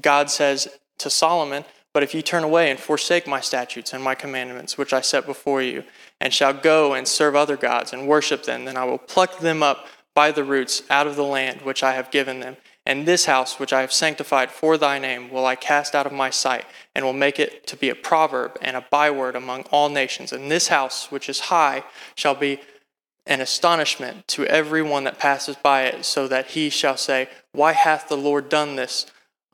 God 0.00 0.30
says 0.30 0.68
to 0.98 1.10
Solomon, 1.10 1.64
But 1.92 2.04
if 2.04 2.14
you 2.14 2.22
turn 2.22 2.44
away 2.44 2.70
and 2.70 2.78
forsake 2.78 3.26
my 3.26 3.40
statutes 3.40 3.92
and 3.92 4.04
my 4.04 4.14
commandments, 4.14 4.78
which 4.78 4.92
I 4.92 5.00
set 5.00 5.26
before 5.26 5.62
you, 5.62 5.82
and 6.22 6.32
shall 6.32 6.54
go 6.54 6.94
and 6.94 7.06
serve 7.06 7.34
other 7.34 7.56
gods 7.56 7.92
and 7.92 8.06
worship 8.06 8.44
them, 8.44 8.64
then 8.64 8.76
I 8.76 8.84
will 8.84 8.96
pluck 8.96 9.40
them 9.40 9.60
up 9.60 9.88
by 10.14 10.30
the 10.30 10.44
roots 10.44 10.84
out 10.88 11.08
of 11.08 11.16
the 11.16 11.24
land 11.24 11.62
which 11.62 11.82
I 11.82 11.94
have 11.94 12.12
given 12.12 12.38
them. 12.38 12.56
And 12.86 13.06
this 13.06 13.24
house 13.24 13.58
which 13.58 13.72
I 13.72 13.80
have 13.80 13.92
sanctified 13.92 14.52
for 14.52 14.78
thy 14.78 15.00
name 15.00 15.30
will 15.30 15.44
I 15.44 15.56
cast 15.56 15.96
out 15.96 16.06
of 16.06 16.12
my 16.12 16.30
sight, 16.30 16.64
and 16.94 17.04
will 17.04 17.12
make 17.12 17.40
it 17.40 17.66
to 17.66 17.76
be 17.76 17.88
a 17.88 17.96
proverb 17.96 18.56
and 18.62 18.76
a 18.76 18.86
byword 18.88 19.34
among 19.34 19.62
all 19.72 19.88
nations. 19.88 20.32
And 20.32 20.48
this 20.48 20.68
house 20.68 21.10
which 21.10 21.28
is 21.28 21.40
high 21.40 21.82
shall 22.14 22.36
be 22.36 22.60
an 23.26 23.40
astonishment 23.40 24.28
to 24.28 24.46
every 24.46 24.82
one 24.82 25.02
that 25.04 25.18
passes 25.18 25.56
by 25.56 25.82
it, 25.82 26.04
so 26.04 26.28
that 26.28 26.48
he 26.48 26.70
shall 26.70 26.96
say, 26.96 27.28
Why 27.50 27.72
hath 27.72 28.08
the 28.08 28.16
Lord 28.16 28.48
done 28.48 28.76
this 28.76 29.06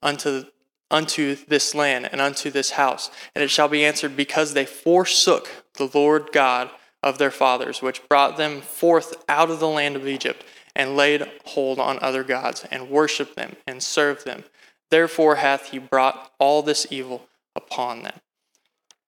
unto 0.02 0.44
unto 0.90 1.36
this 1.48 1.74
land 1.74 2.08
and 2.10 2.20
unto 2.20 2.50
this 2.50 2.72
house. 2.72 3.10
And 3.34 3.44
it 3.44 3.48
shall 3.48 3.68
be 3.68 3.84
answered, 3.84 4.16
because 4.16 4.54
they 4.54 4.64
forsook 4.64 5.48
the 5.78 5.90
Lord 5.92 6.30
God 6.32 6.70
of 7.02 7.18
their 7.18 7.30
fathers, 7.30 7.80
which 7.80 8.06
brought 8.08 8.36
them 8.36 8.60
forth 8.60 9.14
out 9.28 9.50
of 9.50 9.60
the 9.60 9.68
land 9.68 9.96
of 9.96 10.06
Egypt, 10.06 10.44
and 10.76 10.96
laid 10.96 11.26
hold 11.44 11.78
on 11.78 11.98
other 12.00 12.22
gods, 12.22 12.66
and 12.70 12.90
worshipped 12.90 13.36
them, 13.36 13.56
and 13.66 13.82
served 13.82 14.24
them. 14.24 14.44
Therefore 14.90 15.36
hath 15.36 15.70
he 15.70 15.78
brought 15.78 16.32
all 16.38 16.62
this 16.62 16.86
evil 16.90 17.26
upon 17.56 18.02
them. 18.02 18.20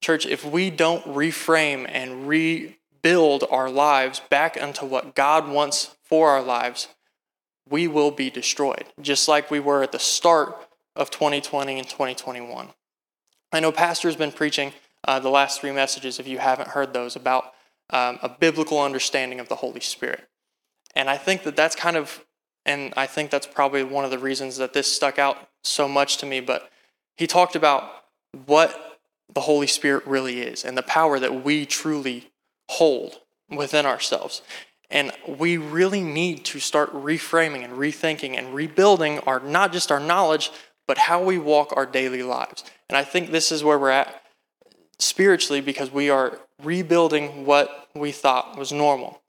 Church, 0.00 0.26
if 0.26 0.44
we 0.44 0.70
don't 0.70 1.04
reframe 1.04 1.86
and 1.88 2.26
rebuild 2.26 3.44
our 3.50 3.70
lives 3.70 4.20
back 4.30 4.60
unto 4.60 4.86
what 4.86 5.14
God 5.14 5.48
wants 5.48 5.94
for 6.02 6.30
our 6.30 6.42
lives, 6.42 6.88
we 7.68 7.86
will 7.86 8.10
be 8.10 8.30
destroyed, 8.30 8.86
just 9.00 9.28
like 9.28 9.50
we 9.50 9.60
were 9.60 9.82
at 9.82 9.92
the 9.92 9.98
start 9.98 10.56
of 10.96 11.10
2020 11.10 11.78
and 11.78 11.88
2021. 11.88 12.68
I 13.52 13.60
know 13.60 13.72
Pastor's 13.72 14.16
been 14.16 14.32
preaching 14.32 14.72
uh, 15.04 15.18
the 15.18 15.30
last 15.30 15.60
three 15.60 15.72
messages, 15.72 16.18
if 16.18 16.28
you 16.28 16.38
haven't 16.38 16.68
heard 16.68 16.92
those, 16.92 17.16
about 17.16 17.52
um, 17.90 18.18
a 18.22 18.28
biblical 18.28 18.80
understanding 18.80 19.40
of 19.40 19.48
the 19.48 19.56
Holy 19.56 19.80
Spirit. 19.80 20.28
And 20.94 21.08
I 21.08 21.16
think 21.16 21.42
that 21.44 21.56
that's 21.56 21.76
kind 21.76 21.96
of, 21.96 22.24
and 22.66 22.92
I 22.96 23.06
think 23.06 23.30
that's 23.30 23.46
probably 23.46 23.82
one 23.82 24.04
of 24.04 24.10
the 24.10 24.18
reasons 24.18 24.56
that 24.58 24.72
this 24.72 24.90
stuck 24.90 25.18
out 25.18 25.48
so 25.64 25.88
much 25.88 26.18
to 26.18 26.26
me. 26.26 26.40
But 26.40 26.70
he 27.16 27.26
talked 27.26 27.56
about 27.56 27.90
what 28.46 28.98
the 29.32 29.40
Holy 29.40 29.66
Spirit 29.66 30.06
really 30.06 30.40
is 30.40 30.64
and 30.64 30.76
the 30.76 30.82
power 30.82 31.18
that 31.18 31.44
we 31.44 31.66
truly 31.66 32.30
hold 32.68 33.20
within 33.48 33.86
ourselves. 33.86 34.42
And 34.90 35.12
we 35.26 35.56
really 35.56 36.02
need 36.02 36.44
to 36.46 36.58
start 36.58 36.92
reframing 36.92 37.64
and 37.64 37.74
rethinking 37.74 38.36
and 38.36 38.54
rebuilding 38.54 39.20
our 39.20 39.38
not 39.38 39.72
just 39.72 39.92
our 39.92 40.00
knowledge, 40.00 40.50
but 40.88 40.98
how 40.98 41.22
we 41.22 41.38
walk 41.38 41.72
our 41.76 41.86
daily 41.86 42.24
lives. 42.24 42.64
And 42.88 42.96
I 42.96 43.04
think 43.04 43.30
this 43.30 43.52
is 43.52 43.62
where 43.62 43.78
we're 43.78 43.90
at 43.90 44.19
spiritually 45.00 45.60
because 45.60 45.90
we 45.90 46.10
are 46.10 46.38
rebuilding 46.62 47.46
what 47.46 47.88
we 47.94 48.12
thought 48.12 48.56
was 48.56 48.70
normal. 48.72 49.22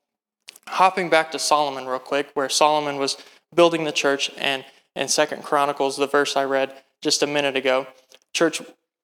Hopping 0.67 1.09
back 1.09 1.31
to 1.31 1.39
Solomon 1.39 1.85
real 1.85 1.99
quick, 1.99 2.29
where 2.33 2.49
Solomon 2.49 2.97
was 2.97 3.17
building 3.53 3.83
the 3.83 3.91
church 3.91 4.31
and 4.37 4.63
in 4.95 5.07
Second 5.07 5.43
Chronicles, 5.43 5.97
the 5.97 6.07
verse 6.07 6.35
I 6.35 6.43
read 6.43 6.73
just 7.01 7.23
a 7.23 7.27
minute 7.27 7.55
ago, 7.55 7.87
church, 8.33 8.61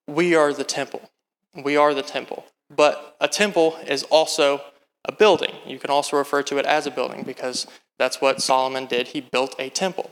we 0.08 0.36
are 0.36 0.54
the 0.54 0.64
temple. 0.64 1.10
We 1.56 1.78
are 1.78 1.94
the 1.94 2.02
temple. 2.02 2.46
But 2.74 3.16
a 3.20 3.28
temple 3.28 3.78
is 3.88 4.04
also 4.04 4.62
a 5.06 5.12
building. 5.12 5.56
You 5.66 5.80
can 5.80 5.90
also 5.90 6.18
refer 6.18 6.44
to 6.44 6.58
it 6.58 6.66
as 6.66 6.86
a 6.86 6.92
building 6.92 7.24
because 7.24 7.66
that's 7.98 8.22
what 8.22 8.42
Solomon 8.42 8.86
did. 8.86 9.10
He 9.10 9.22
built 9.22 9.56
a 9.58 9.70
temple. 9.70 10.12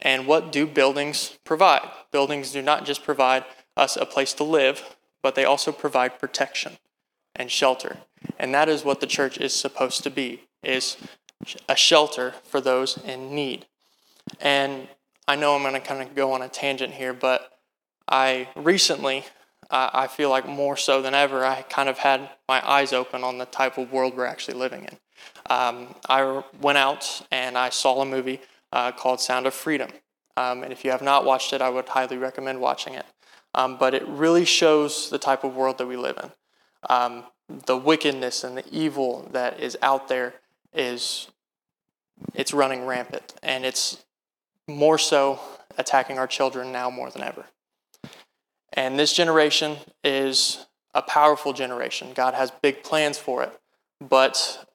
And 0.00 0.26
what 0.26 0.50
do 0.50 0.66
buildings 0.66 1.38
provide? 1.44 1.88
Buildings 2.10 2.52
do 2.52 2.60
not 2.60 2.84
just 2.84 3.04
provide 3.04 3.44
us 3.76 3.96
a 3.96 4.04
place 4.04 4.34
to 4.34 4.44
live, 4.44 4.96
but 5.22 5.34
they 5.34 5.44
also 5.44 5.72
provide 5.72 6.18
protection 6.18 6.78
and 7.34 7.50
shelter. 7.50 7.98
And 8.38 8.52
that 8.54 8.68
is 8.68 8.84
what 8.84 9.00
the 9.00 9.06
church 9.06 9.38
is 9.38 9.54
supposed 9.54 10.02
to 10.02 10.10
be, 10.10 10.42
is 10.62 10.96
a 11.68 11.76
shelter 11.76 12.34
for 12.44 12.60
those 12.60 12.98
in 12.98 13.34
need. 13.34 13.66
And 14.40 14.88
I 15.26 15.36
know 15.36 15.54
I'm 15.54 15.62
going 15.62 15.74
to 15.74 15.80
kind 15.80 16.02
of 16.02 16.14
go 16.14 16.32
on 16.32 16.42
a 16.42 16.48
tangent 16.48 16.94
here, 16.94 17.12
but 17.12 17.52
I 18.08 18.48
recently, 18.56 19.24
uh, 19.70 19.90
I 19.92 20.06
feel 20.06 20.30
like 20.30 20.46
more 20.46 20.76
so 20.76 21.00
than 21.02 21.14
ever, 21.14 21.44
I 21.44 21.62
kind 21.62 21.88
of 21.88 21.98
had 21.98 22.28
my 22.48 22.66
eyes 22.68 22.92
open 22.92 23.24
on 23.24 23.38
the 23.38 23.46
type 23.46 23.78
of 23.78 23.92
world 23.92 24.16
we're 24.16 24.26
actually 24.26 24.58
living 24.58 24.84
in. 24.84 24.98
Um, 25.48 25.94
I 26.08 26.42
went 26.60 26.78
out 26.78 27.26
and 27.30 27.56
I 27.56 27.70
saw 27.70 28.00
a 28.00 28.04
movie 28.04 28.40
uh, 28.72 28.92
called 28.92 29.20
Sound 29.20 29.46
of 29.46 29.54
Freedom. 29.54 29.90
Um, 30.36 30.62
and 30.62 30.72
if 30.72 30.84
you 30.84 30.90
have 30.90 31.02
not 31.02 31.24
watched 31.24 31.52
it, 31.52 31.60
I 31.60 31.68
would 31.68 31.88
highly 31.88 32.16
recommend 32.16 32.60
watching 32.60 32.94
it. 32.94 33.06
Um, 33.54 33.76
but 33.78 33.94
it 33.94 34.06
really 34.06 34.44
shows 34.44 35.10
the 35.10 35.18
type 35.18 35.44
of 35.44 35.54
world 35.54 35.78
that 35.78 35.86
we 35.86 35.96
live 35.96 36.18
in. 36.22 36.30
Um, 36.88 37.24
the 37.66 37.76
wickedness 37.76 38.44
and 38.44 38.56
the 38.56 38.64
evil 38.70 39.28
that 39.32 39.60
is 39.60 39.76
out 39.82 40.08
there 40.08 40.34
is 40.72 41.28
it's 42.34 42.54
running 42.54 42.86
rampant, 42.86 43.34
and 43.42 43.64
it's 43.64 44.02
more 44.68 44.98
so 44.98 45.40
attacking 45.76 46.18
our 46.18 46.26
children 46.26 46.72
now 46.72 46.90
more 46.90 47.10
than 47.10 47.22
ever. 47.22 47.46
And 48.72 48.98
this 48.98 49.12
generation 49.12 49.76
is 50.02 50.66
a 50.94 51.02
powerful 51.02 51.52
generation. 51.52 52.12
God 52.14 52.34
has 52.34 52.50
big 52.50 52.82
plans 52.82 53.18
for 53.18 53.42
it, 53.42 53.52
but 54.00 54.66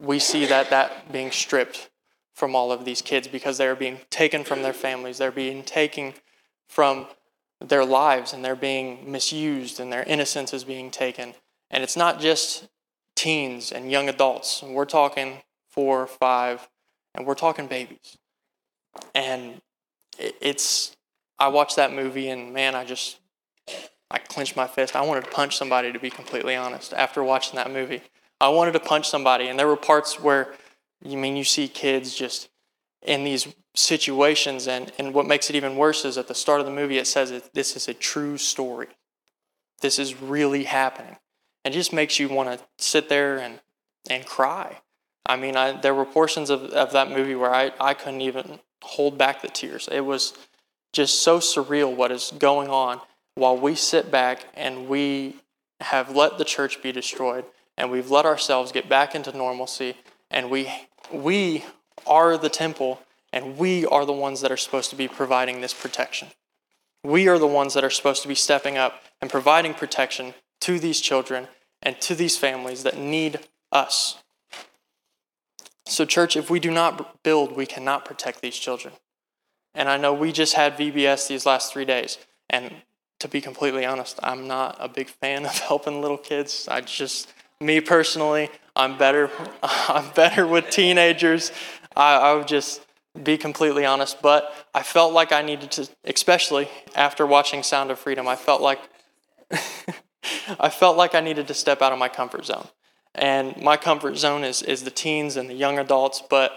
we 0.00 0.18
see 0.18 0.46
that 0.46 0.70
that 0.70 1.12
being 1.12 1.30
stripped 1.30 1.90
from 2.34 2.54
all 2.54 2.70
of 2.70 2.84
these 2.84 3.02
kids 3.02 3.26
because 3.26 3.58
they're 3.58 3.74
being 3.74 3.98
taken 4.10 4.44
from 4.44 4.62
their 4.62 4.72
families, 4.72 5.18
they're 5.18 5.30
being 5.30 5.62
taken 5.62 6.14
from 6.68 7.06
their 7.60 7.84
lives, 7.84 8.32
and 8.32 8.44
they're 8.44 8.56
being 8.56 9.10
misused, 9.10 9.80
and 9.80 9.92
their 9.92 10.04
innocence 10.04 10.52
is 10.52 10.64
being 10.64 10.90
taken. 10.90 11.34
And 11.70 11.82
it's 11.82 11.96
not 11.96 12.20
just 12.20 12.68
teens 13.14 13.72
and 13.72 13.90
young 13.90 14.08
adults. 14.08 14.62
We're 14.62 14.84
talking 14.84 15.42
four, 15.68 16.06
five, 16.06 16.68
and 17.14 17.26
we're 17.26 17.34
talking 17.34 17.66
babies. 17.66 18.16
And 19.14 19.60
it's, 20.18 20.96
I 21.38 21.48
watched 21.48 21.76
that 21.76 21.92
movie 21.92 22.28
and 22.28 22.52
man, 22.52 22.74
I 22.74 22.84
just, 22.84 23.18
I 24.10 24.18
clenched 24.18 24.56
my 24.56 24.66
fist. 24.66 24.96
I 24.96 25.02
wanted 25.02 25.24
to 25.24 25.30
punch 25.30 25.56
somebody, 25.56 25.92
to 25.92 25.98
be 25.98 26.10
completely 26.10 26.56
honest, 26.56 26.92
after 26.92 27.22
watching 27.22 27.56
that 27.56 27.70
movie. 27.70 28.02
I 28.40 28.48
wanted 28.48 28.72
to 28.72 28.80
punch 28.80 29.08
somebody. 29.08 29.48
And 29.48 29.58
there 29.58 29.66
were 29.66 29.76
parts 29.76 30.20
where, 30.20 30.54
you 31.04 31.18
mean, 31.18 31.36
you 31.36 31.44
see 31.44 31.68
kids 31.68 32.14
just 32.14 32.48
in 33.02 33.24
these 33.24 33.48
situations. 33.74 34.66
And, 34.66 34.92
and 34.98 35.14
what 35.14 35.26
makes 35.26 35.50
it 35.50 35.56
even 35.56 35.76
worse 35.76 36.04
is 36.04 36.18
at 36.18 36.28
the 36.28 36.34
start 36.34 36.60
of 36.60 36.66
the 36.66 36.72
movie, 36.72 36.98
it 36.98 37.06
says 37.06 37.30
that 37.30 37.54
this 37.54 37.76
is 37.76 37.88
a 37.88 37.94
true 37.94 38.36
story. 38.38 38.88
This 39.80 39.98
is 39.98 40.20
really 40.20 40.64
happening. 40.64 41.16
It 41.64 41.70
just 41.70 41.92
makes 41.92 42.18
you 42.18 42.28
want 42.28 42.58
to 42.58 42.64
sit 42.78 43.08
there 43.08 43.38
and, 43.38 43.60
and 44.08 44.24
cry. 44.24 44.78
I 45.26 45.36
mean, 45.36 45.56
I, 45.56 45.72
there 45.72 45.94
were 45.94 46.06
portions 46.06 46.50
of, 46.50 46.64
of 46.64 46.92
that 46.92 47.10
movie 47.10 47.34
where 47.34 47.54
I, 47.54 47.72
I 47.78 47.94
couldn't 47.94 48.22
even 48.22 48.60
hold 48.82 49.18
back 49.18 49.42
the 49.42 49.48
tears. 49.48 49.88
It 49.90 50.00
was 50.00 50.32
just 50.92 51.22
so 51.22 51.38
surreal 51.38 51.94
what 51.94 52.10
is 52.10 52.32
going 52.38 52.68
on 52.68 53.00
while 53.34 53.56
we 53.56 53.74
sit 53.74 54.10
back 54.10 54.46
and 54.54 54.88
we 54.88 55.36
have 55.80 56.14
let 56.14 56.38
the 56.38 56.44
church 56.44 56.82
be 56.82 56.92
destroyed 56.92 57.44
and 57.76 57.90
we've 57.90 58.10
let 58.10 58.26
ourselves 58.26 58.72
get 58.72 58.88
back 58.88 59.14
into 59.14 59.36
normalcy 59.36 59.94
and 60.30 60.50
we 60.50 60.68
we 61.12 61.64
are 62.06 62.36
the 62.36 62.48
temple 62.48 63.00
and 63.32 63.58
we 63.58 63.84
are 63.86 64.06
the 64.06 64.12
ones 64.12 64.40
that 64.40 64.52
are 64.52 64.56
supposed 64.56 64.90
to 64.90 64.96
be 64.96 65.08
providing 65.08 65.60
this 65.60 65.74
protection. 65.74 66.28
We 67.04 67.28
are 67.28 67.38
the 67.38 67.46
ones 67.46 67.74
that 67.74 67.84
are 67.84 67.90
supposed 67.90 68.22
to 68.22 68.28
be 68.28 68.34
stepping 68.34 68.76
up 68.76 69.02
and 69.20 69.30
providing 69.30 69.74
protection 69.74 70.34
to 70.62 70.78
these 70.78 71.00
children 71.00 71.48
and 71.82 72.00
to 72.00 72.14
these 72.14 72.36
families 72.36 72.82
that 72.82 72.96
need 72.96 73.40
us. 73.70 74.16
So, 75.86 76.04
church, 76.04 76.36
if 76.36 76.50
we 76.50 76.60
do 76.60 76.70
not 76.70 77.22
build, 77.22 77.56
we 77.56 77.66
cannot 77.66 78.04
protect 78.04 78.42
these 78.42 78.56
children. 78.56 78.94
And 79.74 79.88
I 79.88 79.96
know 79.96 80.12
we 80.12 80.32
just 80.32 80.54
had 80.54 80.76
VBS 80.76 81.28
these 81.28 81.46
last 81.46 81.72
three 81.72 81.84
days. 81.84 82.18
And 82.50 82.72
to 83.20 83.28
be 83.28 83.40
completely 83.40 83.84
honest, 83.84 84.18
I'm 84.22 84.46
not 84.46 84.76
a 84.80 84.88
big 84.88 85.08
fan 85.08 85.44
of 85.46 85.58
helping 85.58 86.00
little 86.00 86.18
kids. 86.18 86.68
I 86.70 86.80
just, 86.80 87.32
me 87.60 87.80
personally, 87.80 88.50
I'm 88.76 88.98
better. 88.98 89.30
I'm 89.62 90.10
better 90.14 90.46
with 90.46 90.70
teenagers. 90.70 91.52
I, 91.98 92.16
I 92.16 92.34
would 92.34 92.48
just 92.48 92.80
be 93.22 93.36
completely 93.36 93.84
honest, 93.84 94.22
but 94.22 94.54
I 94.74 94.82
felt 94.82 95.12
like 95.12 95.32
I 95.32 95.42
needed 95.42 95.70
to, 95.72 95.88
especially 96.04 96.68
after 96.94 97.26
watching 97.26 97.62
Sound 97.62 97.90
of 97.90 97.98
Freedom, 97.98 98.28
I 98.28 98.36
felt 98.36 98.62
like 98.62 98.80
I 100.60 100.68
felt 100.68 100.96
like 100.96 101.14
I 101.14 101.20
needed 101.20 101.48
to 101.48 101.54
step 101.54 101.82
out 101.82 101.92
of 101.92 101.98
my 101.98 102.08
comfort 102.08 102.46
zone. 102.46 102.68
And 103.14 103.56
my 103.60 103.76
comfort 103.76 104.16
zone 104.16 104.44
is, 104.44 104.62
is 104.62 104.84
the 104.84 104.90
teens 104.90 105.36
and 105.36 105.50
the 105.50 105.54
young 105.54 105.78
adults, 105.78 106.22
but 106.28 106.52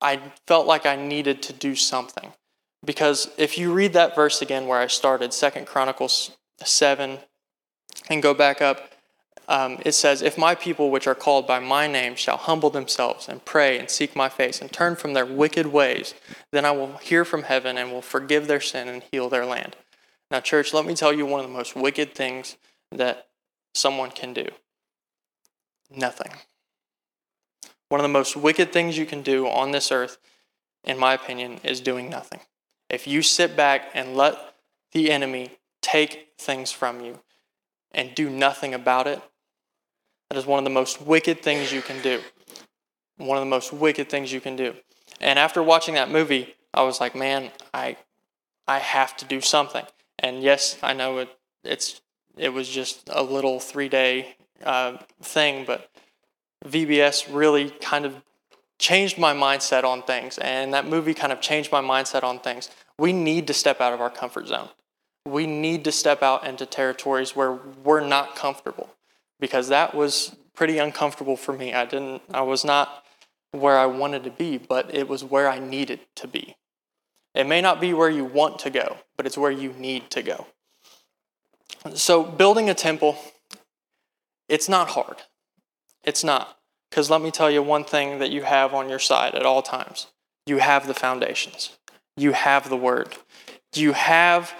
I 0.00 0.20
felt 0.46 0.66
like 0.66 0.86
I 0.86 0.96
needed 0.96 1.42
to 1.42 1.52
do 1.52 1.74
something. 1.74 2.32
Because 2.84 3.30
if 3.38 3.58
you 3.58 3.72
read 3.72 3.92
that 3.94 4.14
verse 4.14 4.42
again 4.42 4.66
where 4.66 4.78
I 4.78 4.86
started, 4.86 5.32
Second 5.32 5.66
Chronicles 5.66 6.36
7, 6.62 7.18
and 8.08 8.22
go 8.22 8.34
back 8.34 8.60
up, 8.60 8.91
um, 9.48 9.78
it 9.84 9.92
says, 9.92 10.22
If 10.22 10.38
my 10.38 10.54
people 10.54 10.90
which 10.90 11.06
are 11.06 11.14
called 11.14 11.46
by 11.46 11.58
my 11.58 11.86
name 11.86 12.14
shall 12.14 12.36
humble 12.36 12.70
themselves 12.70 13.28
and 13.28 13.44
pray 13.44 13.78
and 13.78 13.90
seek 13.90 14.16
my 14.16 14.28
face 14.28 14.60
and 14.60 14.72
turn 14.72 14.96
from 14.96 15.14
their 15.14 15.26
wicked 15.26 15.66
ways, 15.66 16.14
then 16.52 16.64
I 16.64 16.70
will 16.70 16.96
hear 16.98 17.24
from 17.24 17.44
heaven 17.44 17.76
and 17.76 17.90
will 17.90 18.02
forgive 18.02 18.46
their 18.46 18.60
sin 18.60 18.88
and 18.88 19.02
heal 19.10 19.28
their 19.28 19.46
land. 19.46 19.76
Now, 20.30 20.40
church, 20.40 20.72
let 20.72 20.86
me 20.86 20.94
tell 20.94 21.12
you 21.12 21.26
one 21.26 21.40
of 21.40 21.46
the 21.46 21.52
most 21.56 21.76
wicked 21.76 22.14
things 22.14 22.56
that 22.90 23.28
someone 23.74 24.10
can 24.10 24.32
do 24.32 24.46
nothing. 25.90 26.32
One 27.88 28.00
of 28.00 28.04
the 28.04 28.08
most 28.08 28.36
wicked 28.36 28.72
things 28.72 28.96
you 28.96 29.04
can 29.04 29.22
do 29.22 29.46
on 29.46 29.72
this 29.72 29.92
earth, 29.92 30.18
in 30.84 30.98
my 30.98 31.12
opinion, 31.12 31.60
is 31.62 31.80
doing 31.80 32.08
nothing. 32.08 32.40
If 32.88 33.06
you 33.06 33.22
sit 33.22 33.56
back 33.56 33.90
and 33.92 34.16
let 34.16 34.36
the 34.92 35.10
enemy 35.10 35.58
take 35.82 36.28
things 36.38 36.72
from 36.72 37.04
you 37.04 37.20
and 37.90 38.14
do 38.14 38.30
nothing 38.30 38.72
about 38.72 39.06
it, 39.06 39.20
that 40.32 40.38
is 40.38 40.46
one 40.46 40.58
of 40.58 40.64
the 40.64 40.70
most 40.70 41.02
wicked 41.02 41.42
things 41.42 41.70
you 41.74 41.82
can 41.82 42.00
do. 42.00 42.18
One 43.18 43.36
of 43.36 43.42
the 43.42 43.50
most 43.50 43.70
wicked 43.70 44.08
things 44.08 44.32
you 44.32 44.40
can 44.40 44.56
do. 44.56 44.72
And 45.20 45.38
after 45.38 45.62
watching 45.62 45.92
that 45.96 46.10
movie, 46.10 46.54
I 46.72 46.84
was 46.84 47.02
like, 47.02 47.14
man, 47.14 47.50
I, 47.74 47.98
I 48.66 48.78
have 48.78 49.14
to 49.18 49.26
do 49.26 49.42
something. 49.42 49.84
And 50.18 50.42
yes, 50.42 50.78
I 50.82 50.94
know 50.94 51.18
it, 51.18 51.28
it's, 51.64 52.00
it 52.38 52.48
was 52.48 52.66
just 52.66 53.10
a 53.12 53.22
little 53.22 53.60
three 53.60 53.90
day 53.90 54.36
uh, 54.64 54.96
thing, 55.20 55.66
but 55.66 55.90
VBS 56.64 57.26
really 57.30 57.68
kind 57.68 58.06
of 58.06 58.22
changed 58.78 59.18
my 59.18 59.34
mindset 59.34 59.84
on 59.84 60.02
things, 60.02 60.38
and 60.38 60.72
that 60.72 60.86
movie 60.86 61.12
kind 61.12 61.34
of 61.34 61.42
changed 61.42 61.70
my 61.70 61.82
mindset 61.82 62.24
on 62.24 62.38
things. 62.38 62.70
We 62.98 63.12
need 63.12 63.46
to 63.48 63.52
step 63.52 63.82
out 63.82 63.92
of 63.92 64.00
our 64.00 64.08
comfort 64.08 64.48
zone. 64.48 64.70
We 65.26 65.46
need 65.46 65.84
to 65.84 65.92
step 65.92 66.22
out 66.22 66.46
into 66.46 66.64
territories 66.64 67.36
where 67.36 67.52
we're 67.84 68.00
not 68.00 68.34
comfortable 68.34 68.88
because 69.42 69.68
that 69.68 69.92
was 69.92 70.36
pretty 70.54 70.78
uncomfortable 70.78 71.36
for 71.36 71.52
me. 71.52 71.74
I 71.74 71.84
didn't 71.84 72.22
I 72.32 72.42
was 72.42 72.64
not 72.64 73.04
where 73.50 73.76
I 73.76 73.86
wanted 73.86 74.22
to 74.24 74.30
be, 74.30 74.56
but 74.56 74.94
it 74.94 75.08
was 75.08 75.24
where 75.24 75.50
I 75.50 75.58
needed 75.58 76.00
to 76.16 76.28
be. 76.28 76.56
It 77.34 77.48
may 77.48 77.60
not 77.60 77.80
be 77.80 77.92
where 77.92 78.08
you 78.08 78.24
want 78.24 78.60
to 78.60 78.70
go, 78.70 78.98
but 79.16 79.26
it's 79.26 79.36
where 79.36 79.50
you 79.50 79.72
need 79.72 80.10
to 80.10 80.22
go. 80.22 80.46
So 81.94 82.22
building 82.22 82.70
a 82.70 82.74
temple 82.74 83.18
it's 84.48 84.68
not 84.68 84.90
hard. 84.90 85.16
It's 86.04 86.22
not. 86.22 86.58
Because 86.90 87.08
let 87.08 87.22
me 87.22 87.30
tell 87.30 87.50
you 87.50 87.62
one 87.62 87.84
thing 87.84 88.18
that 88.18 88.30
you 88.30 88.42
have 88.42 88.74
on 88.74 88.88
your 88.88 88.98
side 88.98 89.34
at 89.34 89.46
all 89.46 89.62
times 89.62 90.08
you 90.46 90.58
have 90.58 90.86
the 90.86 90.94
foundations, 90.94 91.78
you 92.16 92.32
have 92.32 92.68
the 92.68 92.76
word, 92.76 93.16
you 93.74 93.92
have 93.92 94.52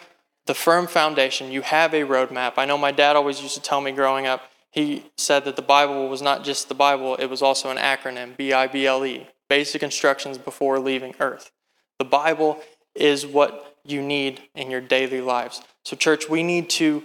the 0.46 0.54
firm 0.54 0.86
foundation, 0.86 1.52
you 1.52 1.62
have 1.62 1.92
a 1.92 2.02
roadmap. 2.02 2.54
I 2.56 2.64
know 2.64 2.78
my 2.78 2.92
dad 2.92 3.16
always 3.16 3.42
used 3.42 3.54
to 3.54 3.60
tell 3.60 3.80
me 3.80 3.92
growing 3.92 4.26
up, 4.26 4.51
he 4.72 5.04
said 5.16 5.44
that 5.44 5.56
the 5.56 5.62
Bible 5.62 6.08
was 6.08 6.22
not 6.22 6.44
just 6.44 6.68
the 6.68 6.74
Bible, 6.74 7.14
it 7.16 7.26
was 7.26 7.42
also 7.42 7.70
an 7.70 7.76
acronym 7.76 8.36
B 8.36 8.52
I 8.52 8.66
B 8.66 8.86
L 8.86 9.04
E, 9.04 9.28
basic 9.48 9.82
instructions 9.82 10.38
before 10.38 10.80
leaving 10.80 11.14
earth. 11.20 11.52
The 11.98 12.04
Bible 12.06 12.60
is 12.94 13.26
what 13.26 13.76
you 13.84 14.02
need 14.02 14.40
in 14.54 14.70
your 14.70 14.80
daily 14.80 15.20
lives. 15.20 15.62
So, 15.84 15.94
church, 15.94 16.28
we 16.28 16.42
need 16.42 16.70
to 16.70 17.02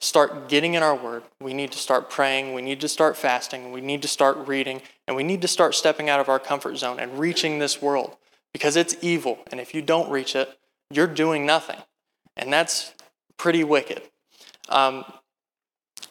start 0.00 0.48
getting 0.48 0.74
in 0.74 0.82
our 0.82 0.96
word. 0.96 1.22
We 1.40 1.54
need 1.54 1.70
to 1.72 1.78
start 1.78 2.10
praying. 2.10 2.54
We 2.54 2.62
need 2.62 2.80
to 2.80 2.88
start 2.88 3.16
fasting. 3.16 3.72
We 3.72 3.80
need 3.80 4.02
to 4.02 4.08
start 4.08 4.48
reading. 4.48 4.82
And 5.06 5.16
we 5.16 5.22
need 5.22 5.42
to 5.42 5.48
start 5.48 5.74
stepping 5.74 6.08
out 6.08 6.18
of 6.18 6.28
our 6.28 6.38
comfort 6.38 6.76
zone 6.76 6.98
and 6.98 7.18
reaching 7.18 7.58
this 7.58 7.80
world 7.80 8.16
because 8.52 8.74
it's 8.74 8.96
evil. 9.00 9.38
And 9.50 9.60
if 9.60 9.74
you 9.74 9.82
don't 9.82 10.10
reach 10.10 10.34
it, 10.34 10.58
you're 10.90 11.06
doing 11.06 11.46
nothing. 11.46 11.78
And 12.36 12.52
that's 12.52 12.94
pretty 13.36 13.64
wicked. 13.64 14.02
Um, 14.68 15.04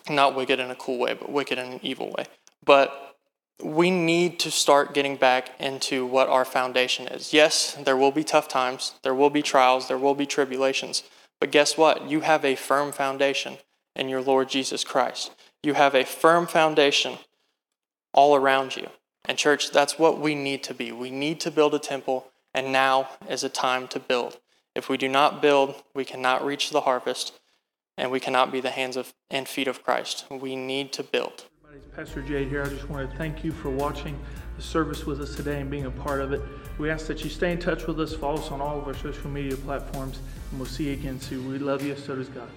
not 0.09 0.35
wicked 0.35 0.59
in 0.59 0.71
a 0.71 0.75
cool 0.75 0.97
way, 0.97 1.13
but 1.13 1.31
wicked 1.31 1.57
in 1.57 1.73
an 1.73 1.79
evil 1.83 2.11
way. 2.17 2.25
But 2.65 3.15
we 3.63 3.91
need 3.91 4.39
to 4.39 4.51
start 4.51 4.93
getting 4.93 5.15
back 5.15 5.51
into 5.59 6.05
what 6.05 6.29
our 6.29 6.45
foundation 6.45 7.07
is. 7.07 7.33
Yes, 7.33 7.73
there 7.83 7.97
will 7.97 8.11
be 8.11 8.23
tough 8.23 8.47
times, 8.47 8.95
there 9.03 9.13
will 9.13 9.29
be 9.29 9.41
trials, 9.41 9.87
there 9.87 9.97
will 9.97 10.15
be 10.15 10.25
tribulations. 10.25 11.03
But 11.39 11.51
guess 11.51 11.77
what? 11.77 12.09
You 12.09 12.21
have 12.21 12.45
a 12.45 12.55
firm 12.55 12.91
foundation 12.91 13.57
in 13.95 14.09
your 14.09 14.21
Lord 14.21 14.49
Jesus 14.49 14.83
Christ. 14.83 15.31
You 15.63 15.73
have 15.73 15.95
a 15.95 16.05
firm 16.05 16.47
foundation 16.47 17.17
all 18.13 18.35
around 18.35 18.75
you. 18.75 18.87
And, 19.25 19.37
church, 19.37 19.71
that's 19.71 19.99
what 19.99 20.19
we 20.19 20.33
need 20.33 20.63
to 20.63 20.73
be. 20.73 20.91
We 20.91 21.11
need 21.11 21.39
to 21.41 21.51
build 21.51 21.75
a 21.75 21.79
temple, 21.79 22.27
and 22.53 22.71
now 22.71 23.09
is 23.29 23.43
a 23.43 23.49
time 23.49 23.87
to 23.89 23.99
build. 23.99 24.39
If 24.75 24.89
we 24.89 24.97
do 24.97 25.07
not 25.07 25.41
build, 25.41 25.75
we 25.93 26.05
cannot 26.05 26.45
reach 26.45 26.71
the 26.71 26.81
harvest, 26.81 27.33
and 27.97 28.11
we 28.11 28.19
cannot 28.19 28.51
be 28.51 28.61
the 28.61 28.71
hands 28.71 28.97
of, 28.97 29.13
and 29.29 29.47
feet 29.47 29.67
of 29.67 29.83
Christ. 29.83 30.25
We 30.29 30.55
need 30.55 30.93
to 30.93 31.03
build. 31.03 31.45
Pastor 31.95 32.21
Jade 32.21 32.47
here. 32.47 32.63
I 32.63 32.69
just 32.69 32.89
want 32.89 33.09
to 33.09 33.17
thank 33.17 33.43
you 33.43 33.51
for 33.51 33.69
watching 33.69 34.17
the 34.55 34.61
service 34.61 35.05
with 35.05 35.19
us 35.19 35.35
today 35.35 35.59
and 35.59 35.69
being 35.69 35.85
a 35.85 35.91
part 35.91 36.21
of 36.21 36.31
it. 36.31 36.41
We 36.77 36.89
ask 36.89 37.07
that 37.07 37.23
you 37.23 37.29
stay 37.29 37.51
in 37.51 37.59
touch 37.59 37.85
with 37.85 37.99
us, 37.99 38.13
follow 38.13 38.39
us 38.39 38.49
on 38.49 38.61
all 38.61 38.79
of 38.79 38.87
our 38.87 38.93
social 38.93 39.29
media 39.29 39.57
platforms, 39.57 40.19
and 40.51 40.59
we'll 40.59 40.69
see 40.69 40.85
you 40.85 40.93
again 40.93 41.19
soon. 41.19 41.49
We 41.51 41.59
love 41.59 41.83
you, 41.83 41.95
so 41.97 42.15
does 42.15 42.29
God. 42.29 42.49